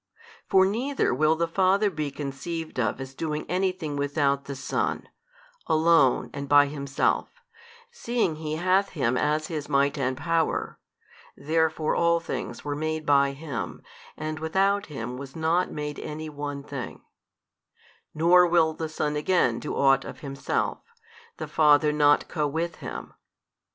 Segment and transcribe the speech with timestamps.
[0.47, 5.07] For neither will the Father be conceived of as doing anything without the Son,
[5.67, 7.29] Alone and by Himself,
[7.91, 10.79] seeing He hath Him as His Might and Power
[11.37, 13.83] (therefore all things were made by Him,
[14.17, 17.03] and without Him was not made any one thing)
[18.15, 20.79] nor will the Son again do ought of Himself,
[21.37, 23.13] the Father not co with Him.